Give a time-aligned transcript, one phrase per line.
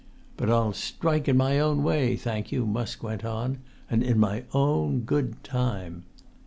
[0.35, 4.45] "But I'll strike in my own way, thank you," Musk went on, "and in my
[4.51, 6.05] own good time.